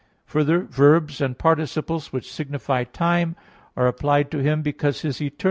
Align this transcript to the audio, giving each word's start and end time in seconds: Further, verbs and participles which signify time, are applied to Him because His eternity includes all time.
Further, 0.25 0.61
verbs 0.61 1.21
and 1.21 1.37
participles 1.37 2.11
which 2.11 2.33
signify 2.33 2.85
time, 2.85 3.35
are 3.77 3.85
applied 3.85 4.31
to 4.31 4.39
Him 4.39 4.63
because 4.63 5.01
His 5.01 5.21
eternity 5.21 5.21
includes 5.25 5.29
all 5.33 5.37
time. 5.37 5.39